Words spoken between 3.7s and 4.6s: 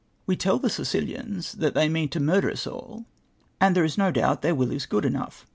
there is no doubt their